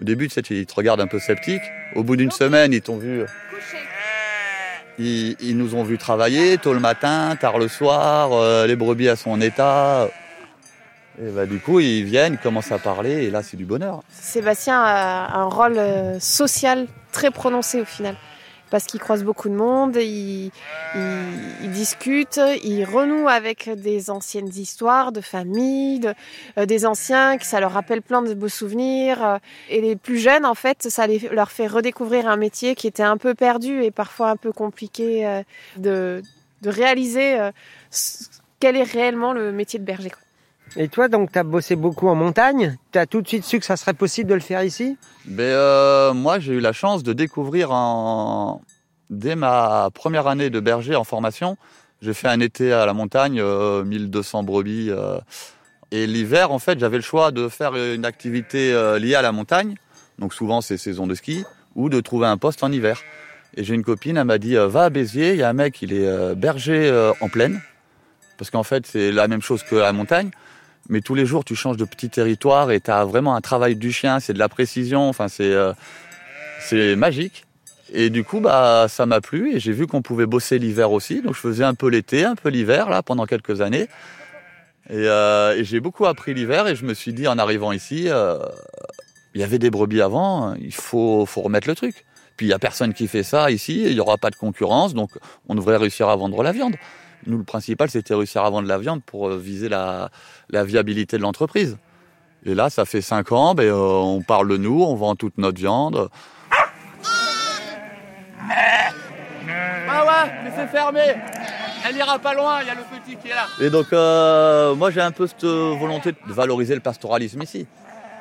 Au 0.00 0.04
début, 0.04 0.28
tu 0.28 0.34
sais, 0.34 0.42
ils 0.50 0.66
te 0.66 0.74
regardent 0.74 1.00
un 1.00 1.06
peu 1.06 1.18
sceptique. 1.20 1.62
Au 1.94 2.02
bout 2.02 2.16
d'une 2.16 2.30
semaine, 2.30 2.72
ils 2.72 2.82
t'ont 2.82 2.98
vu. 2.98 3.22
Ils, 4.98 5.56
nous 5.56 5.74
ont 5.74 5.84
vu 5.84 5.96
travailler 5.96 6.58
tôt 6.58 6.74
le 6.74 6.80
matin, 6.80 7.36
tard 7.40 7.58
le 7.58 7.68
soir, 7.68 8.66
les 8.66 8.76
brebis 8.76 9.08
à 9.08 9.16
son 9.16 9.40
état. 9.40 10.08
Et 11.20 11.30
bah, 11.30 11.46
du 11.46 11.58
coup, 11.58 11.80
ils 11.80 12.04
viennent, 12.04 12.34
ils 12.34 12.38
commencent 12.38 12.70
à 12.70 12.78
parler, 12.78 13.24
et 13.24 13.30
là, 13.30 13.42
c'est 13.42 13.56
du 13.56 13.64
bonheur. 13.64 14.02
Sébastien 14.12 14.80
a 14.80 15.36
un 15.36 15.44
rôle 15.44 15.78
euh, 15.78 16.20
social 16.20 16.86
très 17.10 17.30
prononcé 17.30 17.80
au 17.80 17.84
final. 17.84 18.14
Parce 18.70 18.84
qu'il 18.84 19.00
croise 19.00 19.24
beaucoup 19.24 19.48
de 19.48 19.54
monde, 19.54 19.96
il, 19.96 20.50
discute, 21.72 22.38
il 22.62 22.84
renoue 22.84 23.26
avec 23.26 23.70
des 23.70 24.10
anciennes 24.10 24.50
histoires 24.54 25.10
de 25.10 25.22
famille, 25.22 26.12
euh, 26.58 26.66
des 26.66 26.84
anciens, 26.84 27.38
que 27.38 27.46
ça 27.46 27.60
leur 27.60 27.72
rappelle 27.72 28.02
plein 28.02 28.20
de 28.20 28.34
beaux 28.34 28.50
souvenirs. 28.50 29.24
euh, 29.24 29.38
et 29.70 29.80
les 29.80 29.96
plus 29.96 30.18
jeunes, 30.18 30.44
en 30.44 30.54
fait, 30.54 30.82
ça 30.82 31.06
leur 31.32 31.50
fait 31.50 31.66
redécouvrir 31.66 32.28
un 32.28 32.36
métier 32.36 32.74
qui 32.74 32.86
était 32.86 33.02
un 33.02 33.16
peu 33.16 33.34
perdu 33.34 33.82
et 33.82 33.90
parfois 33.90 34.28
un 34.28 34.36
peu 34.36 34.52
compliqué 34.52 35.42
de, 35.78 36.22
réaliser 36.62 37.38
quel 38.60 38.76
est 38.76 38.82
réellement 38.82 39.32
le 39.32 39.50
métier 39.50 39.78
de 39.78 39.84
berger. 39.84 40.12
Et 40.76 40.88
toi, 40.88 41.08
donc, 41.08 41.32
tu 41.32 41.38
as 41.38 41.44
bossé 41.44 41.76
beaucoup 41.76 42.08
en 42.08 42.14
montagne. 42.14 42.76
Tu 42.92 42.98
as 42.98 43.06
tout 43.06 43.22
de 43.22 43.28
suite 43.28 43.44
su 43.44 43.58
que 43.58 43.64
ça 43.64 43.76
serait 43.76 43.94
possible 43.94 44.30
de 44.30 44.34
le 44.34 44.40
faire 44.40 44.62
ici? 44.62 44.96
Mais 45.26 45.42
euh, 45.42 46.14
moi, 46.14 46.38
j'ai 46.38 46.54
eu 46.54 46.60
la 46.60 46.72
chance 46.72 47.02
de 47.02 47.12
découvrir 47.12 47.70
en... 47.72 48.60
dès 49.10 49.34
ma 49.36 49.88
première 49.92 50.26
année 50.26 50.50
de 50.50 50.60
berger 50.60 50.94
en 50.94 51.04
formation. 51.04 51.56
J'ai 52.00 52.14
fait 52.14 52.28
un 52.28 52.40
été 52.40 52.72
à 52.72 52.86
la 52.86 52.92
montagne, 52.92 53.40
euh, 53.40 53.82
1200 53.82 54.44
brebis. 54.44 54.90
euh, 54.90 55.18
et 55.90 56.06
l'hiver, 56.06 56.52
en 56.52 56.58
fait, 56.58 56.78
j'avais 56.78 56.98
le 56.98 57.02
choix 57.02 57.30
de 57.32 57.48
faire 57.48 57.74
une 57.74 58.04
activité 58.04 58.72
euh, 58.72 58.98
liée 58.98 59.14
à 59.14 59.22
la 59.22 59.32
montagne. 59.32 59.74
Donc 60.18 60.34
souvent, 60.34 60.60
c'est 60.60 60.76
saison 60.76 61.06
de 61.06 61.14
ski, 61.14 61.44
ou 61.74 61.88
de 61.88 62.00
trouver 62.00 62.26
un 62.26 62.36
poste 62.36 62.62
en 62.62 62.70
hiver. 62.70 63.00
Et 63.56 63.64
j'ai 63.64 63.74
une 63.74 63.82
copine, 63.82 64.16
elle 64.16 64.26
m'a 64.26 64.38
dit, 64.38 64.54
va 64.54 64.84
à 64.84 64.90
Béziers, 64.90 65.32
il 65.32 65.38
y 65.38 65.42
a 65.42 65.48
un 65.48 65.54
mec, 65.54 65.80
il 65.80 65.92
est 65.92 66.34
berger 66.34 66.92
en 67.20 67.28
plaine. 67.28 67.60
Parce 68.36 68.50
qu'en 68.50 68.62
fait, 68.62 68.86
c'est 68.86 69.10
la 69.10 69.26
même 69.26 69.40
chose 69.40 69.62
que 69.62 69.74
la 69.74 69.92
montagne. 69.92 70.30
Mais 70.88 71.00
tous 71.02 71.14
les 71.14 71.26
jours, 71.26 71.44
tu 71.44 71.54
changes 71.54 71.76
de 71.76 71.84
petit 71.84 72.08
territoire 72.08 72.70
et 72.70 72.80
tu 72.80 72.90
as 72.90 73.04
vraiment 73.04 73.34
un 73.34 73.40
travail 73.40 73.76
du 73.76 73.92
chien, 73.92 74.20
c'est 74.20 74.32
de 74.32 74.38
la 74.38 74.48
précision, 74.48 75.08
enfin, 75.08 75.28
c'est 75.28 75.52
euh, 75.52 76.96
magique. 76.96 77.44
Et 77.92 78.10
du 78.10 78.24
coup, 78.24 78.40
bah, 78.40 78.86
ça 78.88 79.06
m'a 79.06 79.20
plu 79.20 79.54
et 79.54 79.60
j'ai 79.60 79.72
vu 79.72 79.86
qu'on 79.86 80.02
pouvait 80.02 80.26
bosser 80.26 80.58
l'hiver 80.58 80.92
aussi. 80.92 81.22
Donc, 81.22 81.34
je 81.34 81.40
faisais 81.40 81.64
un 81.64 81.74
peu 81.74 81.88
l'été, 81.88 82.24
un 82.24 82.34
peu 82.34 82.48
l'hiver, 82.48 82.88
là, 82.88 83.02
pendant 83.02 83.26
quelques 83.26 83.60
années. 83.60 83.88
Et, 84.90 84.94
euh, 84.94 85.62
j'ai 85.62 85.80
beaucoup 85.80 86.06
appris 86.06 86.32
l'hiver 86.32 86.66
et 86.66 86.74
je 86.74 86.84
me 86.84 86.94
suis 86.94 87.12
dit, 87.12 87.28
en 87.28 87.38
arrivant 87.38 87.72
ici, 87.72 88.04
euh, 88.08 88.38
il 89.34 89.40
y 89.40 89.44
avait 89.44 89.58
des 89.58 89.70
brebis 89.70 90.00
avant, 90.00 90.54
il 90.54 90.74
faut, 90.74 91.26
faut 91.26 91.42
remettre 91.42 91.68
le 91.68 91.74
truc. 91.74 92.06
Puis, 92.36 92.46
il 92.46 92.50
y 92.50 92.54
a 92.54 92.58
personne 92.58 92.94
qui 92.94 93.08
fait 93.08 93.22
ça 93.22 93.50
ici, 93.50 93.84
il 93.84 93.94
n'y 93.94 94.00
aura 94.00 94.16
pas 94.16 94.30
de 94.30 94.36
concurrence, 94.36 94.94
donc 94.94 95.10
on 95.48 95.54
devrait 95.54 95.76
réussir 95.76 96.08
à 96.08 96.16
vendre 96.16 96.42
la 96.42 96.52
viande. 96.52 96.76
Nous, 97.26 97.38
le 97.38 97.44
principal, 97.44 97.90
c'était 97.90 98.14
réussir 98.14 98.44
à 98.44 98.50
vendre 98.50 98.68
la 98.68 98.78
viande 98.78 99.02
pour 99.02 99.28
euh, 99.28 99.36
viser 99.36 99.68
la, 99.68 100.10
la 100.50 100.64
viabilité 100.64 101.16
de 101.16 101.22
l'entreprise. 101.22 101.76
Et 102.44 102.54
là, 102.54 102.70
ça 102.70 102.84
fait 102.84 103.02
cinq 103.02 103.32
ans, 103.32 103.54
ben, 103.54 103.64
euh, 103.64 103.74
on 103.74 104.22
parle 104.22 104.48
de 104.48 104.56
nous, 104.56 104.82
on 104.82 104.94
vend 104.94 105.16
toute 105.16 105.36
notre 105.38 105.58
viande. 105.58 106.08
Ah 109.90 110.04
ouais, 110.04 110.32
mais 110.44 110.52
c'est 110.54 110.68
fermé. 110.68 111.00
Elle 111.86 111.96
ira 111.96 112.18
pas 112.18 112.34
loin, 112.34 112.60
il 112.62 112.68
y 112.68 112.70
a 112.70 112.74
le 112.74 112.82
petit 112.82 113.16
qui 113.16 113.28
est 113.28 113.34
là. 113.34 113.46
Et 113.60 113.70
donc, 113.70 113.92
euh, 113.92 114.74
moi, 114.74 114.90
j'ai 114.90 115.00
un 115.00 115.10
peu 115.10 115.26
cette 115.26 115.44
volonté 115.44 116.12
de 116.12 116.32
valoriser 116.32 116.74
le 116.74 116.80
pastoralisme 116.80 117.42
ici, 117.42 117.66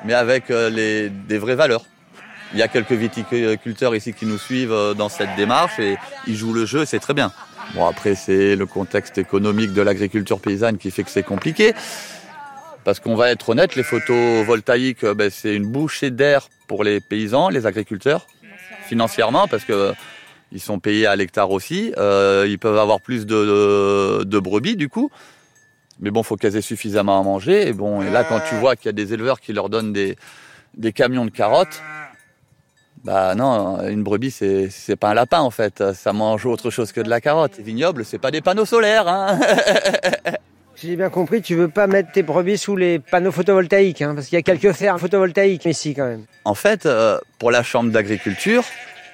mais 0.04 0.14
avec 0.14 0.50
euh, 0.50 0.70
les, 0.70 1.10
des 1.10 1.38
vraies 1.38 1.56
valeurs. 1.56 1.84
Il 2.54 2.60
y 2.60 2.64
a 2.64 2.68
quelques 2.68 2.94
viticulteurs 2.94 3.94
ici 3.94 4.14
qui 4.14 4.26
nous 4.26 4.38
suivent 4.38 4.94
dans 4.98 5.10
cette 5.10 5.36
démarche 5.36 5.80
et 5.80 5.98
ils 6.28 6.36
jouent 6.36 6.54
le 6.54 6.66
jeu, 6.66 6.86
c'est 6.86 7.00
très 7.00 7.14
bien. 7.14 7.32
Bon, 7.74 7.86
après, 7.86 8.16
c'est 8.16 8.56
le 8.56 8.66
contexte 8.66 9.18
économique 9.18 9.74
de 9.74 9.82
l'agriculture 9.82 10.40
paysanne 10.40 10.78
qui 10.78 10.92
fait 10.92 11.04
que 11.04 11.10
c'est 11.10 11.24
compliqué. 11.24 11.74
Parce 12.84 13.02
qu'on 13.02 13.16
va 13.16 13.32
être 13.32 13.50
honnête, 13.50 13.76
les 13.76 13.84
photovoltaïques, 13.84 15.04
euh, 15.04 15.14
ben, 15.14 15.30
c'est 15.30 15.54
une 15.54 15.68
bouchée 15.68 16.10
d'air 16.10 16.48
pour 16.68 16.86
les 16.86 17.02
paysans, 17.02 17.50
les 17.50 17.66
agriculteurs, 17.66 18.28
financièrement, 18.86 19.48
parce 19.50 19.66
que 19.66 19.74
euh, 19.74 19.94
ils 20.54 20.62
sont 20.62 20.80
payés 20.80 21.06
à 21.06 21.18
l'hectare 21.18 21.52
aussi. 21.52 21.94
Euh, 21.98 22.46
ils 22.48 22.58
peuvent 22.58 22.78
avoir 22.78 23.02
plus 23.02 23.26
de, 23.26 24.40
brebis, 24.40 24.78
du 24.78 24.88
coup. 24.88 25.12
Mais 26.00 26.12
bon, 26.12 26.24
faut 26.24 26.38
qu'elles 26.38 26.56
aient 26.56 26.62
suffisamment 26.62 27.20
à 27.20 27.24
manger. 27.24 27.68
Et 27.68 27.74
bon, 27.74 28.02
et 28.02 28.10
là, 28.10 28.24
quand 28.24 28.40
tu 28.48 28.56
vois 28.56 28.78
qu'il 28.78 28.86
y 28.86 28.90
a 28.90 28.94
des 28.94 29.14
éleveurs 29.14 29.42
qui 29.42 29.52
leur 29.52 29.68
donnent 29.68 29.92
des 29.92 30.94
camions 30.94 31.26
de 31.26 31.32
carottes, 31.32 31.82
bah 33.04 33.36
non, 33.36 33.88
une 33.88 34.04
brebis, 34.04 34.32
c'est, 34.32 34.70
c'est 34.70 34.96
pas 34.96 35.10
un 35.10 35.14
lapin, 35.14 35.40
en 35.40 35.52
fait. 35.52 35.94
Ça 35.94 36.14
mange 36.14 36.46
autre 36.46 36.70
chose 36.70 36.92
que 36.92 37.02
de 37.02 37.10
la 37.10 37.22
carotte. 37.22 37.58
Les 37.58 37.64
vignobles, 37.64 38.04
c'est 38.04 38.18
pas 38.18 38.32
des 38.32 38.42
panneaux 38.42 38.66
solaires, 38.66 39.08
hein. 39.08 39.40
Si 40.76 40.88
j'ai 40.90 40.96
bien 40.96 41.10
compris, 41.10 41.42
tu 41.42 41.56
veux 41.56 41.70
pas 41.70 41.88
mettre 41.88 42.12
tes 42.12 42.24
brebis 42.24 42.58
sous 42.58 42.76
les 42.76 43.00
panneaux 43.00 43.32
photovoltaïques, 43.32 44.02
hein, 44.02 44.14
parce 44.16 44.28
qu'il 44.28 44.36
y 44.36 44.40
a 44.40 44.42
quelques 44.42 44.74
fermes 44.74 45.00
photovoltaïques 45.00 45.66
ici 45.66 45.94
quand 45.94 46.06
même. 46.06 46.26
En 46.44 46.56
fait, 46.56 46.86
euh, 46.86 47.20
pour 47.40 47.52
la 47.52 47.64
chambre 47.64 47.92
d'agriculture, 47.92 48.64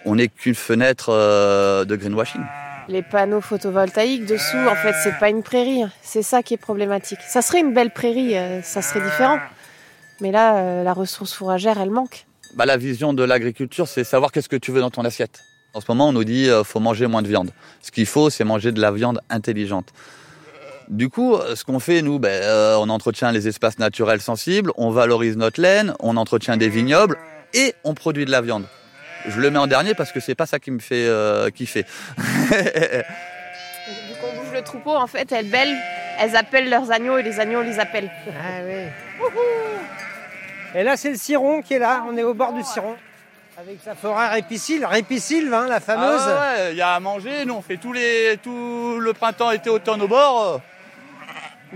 on 0.05 0.15
n'est 0.15 0.27
qu'une 0.27 0.55
fenêtre 0.55 1.09
euh, 1.09 1.85
de 1.85 1.95
greenwashing. 1.95 2.41
Les 2.87 3.01
panneaux 3.01 3.41
photovoltaïques 3.41 4.25
dessous, 4.25 4.57
en 4.69 4.75
fait, 4.75 4.93
c'est 5.03 5.17
pas 5.19 5.29
une 5.29 5.43
prairie. 5.43 5.83
C'est 6.01 6.23
ça 6.23 6.41
qui 6.43 6.53
est 6.53 6.57
problématique. 6.57 7.19
Ça 7.25 7.41
serait 7.41 7.59
une 7.59 7.73
belle 7.73 7.91
prairie, 7.91 8.37
euh, 8.37 8.61
ça 8.61 8.81
serait 8.81 9.01
différent. 9.01 9.39
Mais 10.19 10.31
là, 10.31 10.83
la 10.83 10.93
ressource 10.93 11.33
fourragère, 11.33 11.79
elle 11.79 11.91
manque. 11.91 12.25
Bah, 12.55 12.65
la 12.65 12.77
vision 12.77 13.13
de 13.13 13.23
l'agriculture, 13.23 13.87
c'est 13.87 14.03
savoir 14.03 14.31
qu'est-ce 14.31 14.49
que 14.49 14.55
tu 14.55 14.71
veux 14.71 14.81
dans 14.81 14.91
ton 14.91 15.03
assiette. 15.03 15.43
En 15.73 15.81
ce 15.81 15.85
moment, 15.89 16.09
on 16.09 16.13
nous 16.13 16.23
dit 16.23 16.49
euh, 16.49 16.63
faut 16.63 16.79
manger 16.79 17.07
moins 17.07 17.23
de 17.23 17.27
viande. 17.27 17.51
Ce 17.81 17.89
qu'il 17.89 18.05
faut, 18.05 18.29
c'est 18.29 18.43
manger 18.43 18.71
de 18.71 18.79
la 18.79 18.91
viande 18.91 19.19
intelligente. 19.29 19.89
Du 20.87 21.09
coup, 21.09 21.35
ce 21.55 21.63
qu'on 21.63 21.79
fait, 21.79 22.03
nous, 22.03 22.19
ben, 22.19 22.29
euh, 22.29 22.75
on 22.79 22.89
entretient 22.89 23.31
les 23.31 23.47
espaces 23.47 23.79
naturels 23.79 24.21
sensibles, 24.21 24.71
on 24.77 24.91
valorise 24.91 25.35
notre 25.35 25.61
laine, 25.61 25.95
on 25.99 26.15
entretient 26.17 26.57
des 26.57 26.69
vignobles 26.69 27.17
et 27.53 27.73
on 27.83 27.95
produit 27.95 28.25
de 28.25 28.31
la 28.31 28.41
viande. 28.41 28.65
Je 29.27 29.39
le 29.39 29.49
mets 29.49 29.59
en 29.59 29.67
dernier 29.67 29.95
parce 29.95 30.11
que 30.11 30.19
c'est 30.19 30.35
pas 30.35 30.45
ça 30.45 30.59
qui 30.59 30.69
me 30.69 30.79
fait 30.79 31.07
euh, 31.07 31.49
kiffer. 31.49 31.85
Vu 32.17 32.23
qu'on 34.21 34.33
bouge 34.37 34.53
le 34.53 34.61
troupeau, 34.61 34.91
en 34.91 35.07
fait, 35.07 35.31
elles 35.31 35.49
belles, 35.49 35.75
elles 36.19 36.35
appellent 36.35 36.69
leurs 36.69 36.91
agneaux 36.91 37.17
et 37.17 37.23
les 37.23 37.39
agneaux 37.39 37.63
les 37.63 37.79
appellent. 37.79 38.11
Ah 38.27 38.61
oui. 38.67 38.83
Et 40.75 40.83
là, 40.83 40.97
c'est 40.97 41.09
le 41.09 41.17
Ciron 41.17 41.61
qui 41.61 41.75
est 41.75 41.79
là. 41.79 42.03
On 42.07 42.17
est 42.17 42.23
au 42.23 42.33
bord 42.33 42.53
du 42.53 42.63
Ciron. 42.63 42.95
Avec 43.57 43.77
sa 43.83 43.93
forêt 43.93 44.29
répicile, 44.29 44.83
répicile, 44.83 45.53
hein, 45.53 45.67
la 45.67 45.79
fameuse. 45.79 46.21
Ah 46.25 46.55
ouais, 46.55 46.71
il 46.71 46.77
y 46.77 46.81
a 46.81 46.95
à 46.95 46.99
manger. 46.99 47.45
Nous, 47.45 47.53
on 47.53 47.61
fait 47.61 47.77
tous 47.77 47.93
les, 47.93 48.39
tout 48.41 48.97
le 48.99 49.13
printemps, 49.13 49.51
été, 49.51 49.69
automne 49.69 50.01
au 50.01 50.07
bord. 50.07 50.59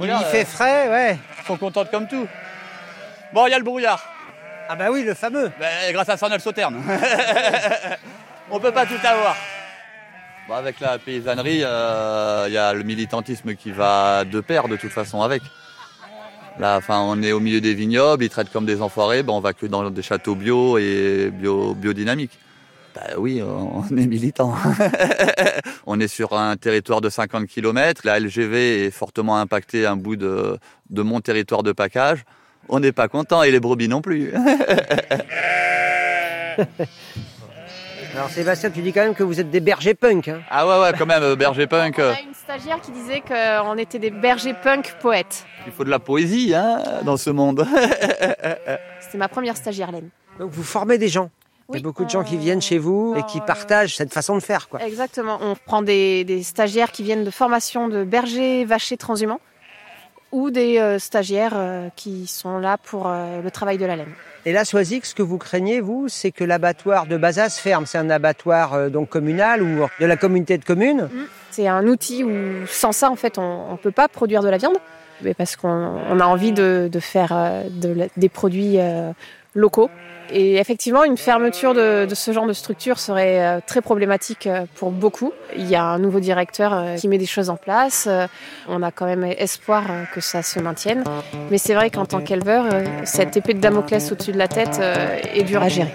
Il 0.01 0.11
fait 0.31 0.45
frais, 0.45 0.89
ouais. 0.89 1.17
Ils 1.39 1.45
sont 1.45 1.57
contentes 1.57 1.91
comme 1.91 2.07
tout. 2.07 2.27
Bon, 3.31 3.45
il 3.45 3.51
y 3.51 3.53
a 3.53 3.59
le 3.59 3.63
brouillard. 3.63 4.03
Ah 4.69 4.75
bah 4.75 4.87
oui, 4.91 5.03
le 5.03 5.13
fameux. 5.13 5.51
Ben, 5.59 5.93
grâce 5.93 6.09
à 6.09 6.29
le 6.29 6.39
sauterne. 6.39 6.81
on 8.51 8.59
peut 8.59 8.71
pas 8.71 8.85
tout 8.85 8.99
avoir. 9.03 9.35
Bon, 10.47 10.55
avec 10.55 10.79
la 10.79 10.97
paysannerie, 10.97 11.61
euh, 11.63 12.45
il 12.47 12.53
y 12.53 12.57
a 12.57 12.73
le 12.73 12.83
militantisme 12.83 13.55
qui 13.55 13.71
va 13.71 14.23
de 14.25 14.39
pair 14.41 14.67
de 14.67 14.75
toute 14.75 14.91
façon 14.91 15.21
avec. 15.21 15.43
Là, 16.59 16.77
enfin, 16.77 16.99
on 17.01 17.21
est 17.21 17.31
au 17.31 17.39
milieu 17.39 17.61
des 17.61 17.75
vignobles, 17.75 18.23
ils 18.23 18.29
traitent 18.29 18.51
comme 18.51 18.65
des 18.65 18.81
enfoirés, 18.81 19.21
ben, 19.21 19.33
on 19.33 19.39
va 19.39 19.53
que 19.53 19.67
dans 19.67 19.89
des 19.91 20.01
châteaux 20.01 20.35
bio 20.35 20.77
et 20.77 21.31
bio, 21.31 21.75
biodynamiques. 21.75 22.39
Ben 22.95 23.13
oui, 23.19 23.43
on 23.43 23.83
est 23.95 24.07
militant. 24.07 24.55
on 25.85 25.99
est 25.99 26.07
sur 26.07 26.33
un 26.33 26.55
territoire 26.57 26.99
de 26.99 27.09
50 27.09 27.45
km. 27.45 28.01
La 28.05 28.19
LGV 28.19 28.85
est 28.85 28.91
fortement 28.91 29.37
impactée 29.37 29.85
un 29.85 29.95
bout 29.95 30.15
de, 30.15 30.57
de 30.89 31.01
mon 31.03 31.21
territoire 31.21 31.61
de 31.61 31.73
package. 31.73 32.25
On 32.69 32.79
n'est 32.79 32.91
pas 32.91 33.07
content 33.07 33.43
et 33.43 33.51
les 33.51 33.59
brebis 33.59 33.87
non 33.87 34.01
plus. 34.01 34.33
Alors 38.15 38.29
Sébastien, 38.31 38.71
tu 38.71 38.81
dis 38.81 38.93
quand 38.93 39.03
même 39.03 39.13
que 39.13 39.21
vous 39.21 39.39
êtes 39.39 39.51
des 39.51 39.59
bergers 39.59 39.93
punk. 39.93 40.27
Hein. 40.27 40.41
ah 40.49 40.67
ouais, 40.67 40.81
ouais, 40.81 40.91
quand 40.97 41.05
même, 41.05 41.21
euh, 41.21 41.35
berger 41.35 41.67
punk. 41.67 41.99
On 41.99 42.01
a 42.01 42.19
une 42.21 42.33
stagiaire 42.47 42.79
qui 42.79 42.91
disait 42.91 43.19
qu'on 43.19 43.77
était 43.77 43.99
des 43.99 44.09
bergers 44.09 44.53
punk 44.53 44.95
poètes. 45.01 45.45
Il 45.65 45.73
faut 45.73 45.83
de 45.83 45.89
la 45.89 45.99
poésie 45.99 46.53
hein, 46.55 46.81
dans 47.03 47.17
ce 47.17 47.29
monde. 47.29 47.67
C'était 49.01 49.17
ma 49.17 49.27
première 49.27 49.57
stagiaire, 49.57 49.91
Laine. 49.91 50.09
Donc 50.39 50.51
vous 50.51 50.63
formez 50.63 50.97
des 50.97 51.09
gens. 51.09 51.29
Il 51.69 51.75
y 51.75 51.79
a 51.79 51.81
beaucoup 51.81 52.05
de 52.05 52.09
gens 52.09 52.23
qui 52.23 52.37
viennent 52.37 52.61
chez 52.61 52.77
vous 52.77 53.15
et 53.17 53.23
qui 53.23 53.39
on- 53.39 53.45
partagent 53.45 53.97
cette 53.97 54.13
façon 54.13 54.35
de 54.35 54.39
faire. 54.39 54.69
Quoi. 54.69 54.81
Exactement. 54.81 55.39
On 55.41 55.55
prend 55.55 55.81
des, 55.81 56.23
des 56.23 56.41
stagiaires 56.41 56.93
qui 56.93 57.03
viennent 57.03 57.25
de 57.25 57.31
formation 57.31 57.89
de 57.89 58.05
bergers 58.05 58.63
vachers 58.63 58.95
transhumants 58.95 59.41
ou 60.31 60.49
des 60.49 60.77
euh, 60.77 60.99
stagiaires 60.99 61.53
euh, 61.55 61.89
qui 61.97 62.27
sont 62.27 62.59
là 62.59 62.77
pour 62.77 63.07
euh, 63.07 63.41
le 63.41 63.51
travail 63.51 63.77
de 63.77 63.85
la 63.85 63.97
laine. 63.97 64.13
Et 64.47 64.53
là, 64.53 64.63
Soisic, 64.63 65.05
ce 65.05 65.13
que 65.13 65.21
vous 65.21 65.37
craignez, 65.37 65.81
vous, 65.81 66.07
c'est 66.07 66.31
que 66.31 66.45
l'abattoir 66.45 67.05
de 67.05 67.17
Bazas 67.17 67.59
ferme. 67.61 67.85
C'est 67.85 67.97
un 67.97 68.09
abattoir 68.09 68.75
euh, 68.75 68.87
donc 68.87 69.09
communal 69.09 69.61
ou 69.61 69.85
de 69.99 70.05
la 70.05 70.15
communauté 70.15 70.57
de 70.57 70.63
communes. 70.63 71.09
C'est 71.51 71.67
un 71.67 71.85
outil 71.85 72.23
où 72.23 72.31
sans 72.65 72.93
ça, 72.93 73.11
en 73.11 73.17
fait, 73.17 73.37
on 73.37 73.73
ne 73.73 73.77
peut 73.77 73.91
pas 73.91 74.07
produire 74.07 74.41
de 74.41 74.47
la 74.47 74.55
viande, 74.55 74.77
mais 75.21 75.33
parce 75.33 75.57
qu'on 75.57 75.67
on 75.67 76.19
a 76.21 76.25
envie 76.25 76.53
de, 76.53 76.89
faire 77.01 77.33
euh, 77.33 77.63
des 78.15 78.29
produits 78.29 78.79
euh, 78.79 79.11
Et 80.29 80.57
effectivement, 80.57 81.03
une 81.03 81.17
fermeture 81.17 81.73
de, 81.73 82.05
de 82.05 82.15
ce 82.15 82.31
genre 82.31 82.47
de 82.47 82.53
structure 82.53 82.99
serait 82.99 83.41
euh, 83.41 83.59
très 83.65 83.81
problématique 83.81 84.47
euh, 84.47 84.65
pour 84.75 84.91
beaucoup. 84.91 85.31
Il 85.55 85.67
y 85.67 85.75
a 85.75 85.83
un 85.83 85.99
nouveau 85.99 86.19
directeur 86.19 86.73
euh, 86.73 86.95
qui 86.95 87.07
met 87.07 87.17
des 87.17 87.25
choses 87.25 87.49
en 87.49 87.55
place. 87.55 88.09
On 88.67 88.83
a 88.83 88.91
quand 88.91 89.05
même 89.05 89.23
espoir 89.23 89.83
que 90.13 90.21
ça 90.21 90.41
se 90.41 90.59
maintienne. 90.59 91.03
Mais 91.49 91.57
c'est 91.57 91.73
vrai 91.73 91.89
qu'en 91.89 92.05
tant 92.05 92.21
qu'éleveur, 92.21 92.65
cette 93.05 93.37
épée 93.37 93.53
de 93.53 93.59
Damoclès 93.59 94.11
au-dessus 94.11 94.31
de 94.31 94.37
la 94.37 94.47
tête 94.47 94.81
est 95.33 95.43
dure 95.43 95.61
à 95.61 95.69
gérer. 95.69 95.93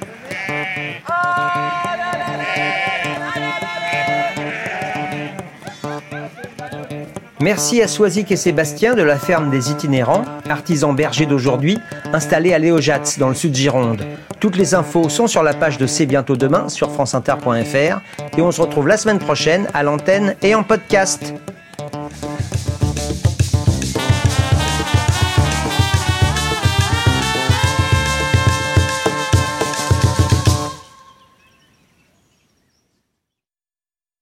Merci 7.42 7.82
à 7.82 7.88
Soisic 7.88 8.30
et 8.30 8.36
Sébastien 8.36 8.94
de 8.94 9.02
la 9.02 9.18
ferme 9.18 9.50
des 9.50 9.72
itinérants, 9.72 10.24
artisans 10.48 10.94
bergers 10.94 11.26
d'aujourd'hui, 11.26 11.76
installés 12.12 12.54
à 12.54 12.58
Léojats 12.60 13.16
dans 13.18 13.28
le 13.28 13.34
sud 13.34 13.52
Gironde. 13.52 14.06
Toutes 14.38 14.54
les 14.54 14.76
infos 14.76 15.08
sont 15.08 15.26
sur 15.26 15.42
la 15.42 15.52
page 15.52 15.76
de 15.76 15.88
C'est 15.88 16.06
bientôt 16.06 16.36
demain 16.36 16.68
sur 16.68 16.92
franceinter.fr 16.92 18.00
et 18.38 18.42
on 18.42 18.52
se 18.52 18.60
retrouve 18.60 18.86
la 18.86 18.96
semaine 18.96 19.18
prochaine 19.18 19.66
à 19.74 19.82
l'antenne 19.82 20.36
et 20.40 20.54
en 20.54 20.62
podcast. 20.62 21.34